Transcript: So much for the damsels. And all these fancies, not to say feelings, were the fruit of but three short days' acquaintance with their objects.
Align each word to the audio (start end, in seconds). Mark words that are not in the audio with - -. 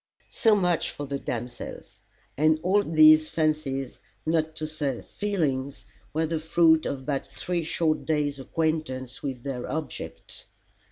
So 0.31 0.55
much 0.55 0.89
for 0.89 1.05
the 1.05 1.19
damsels. 1.19 1.99
And 2.35 2.59
all 2.63 2.81
these 2.81 3.29
fancies, 3.29 3.99
not 4.25 4.55
to 4.55 4.65
say 4.65 5.03
feelings, 5.03 5.85
were 6.11 6.25
the 6.25 6.39
fruit 6.39 6.87
of 6.87 7.05
but 7.05 7.27
three 7.27 7.63
short 7.63 8.03
days' 8.03 8.39
acquaintance 8.39 9.21
with 9.21 9.43
their 9.43 9.69
objects. 9.71 10.45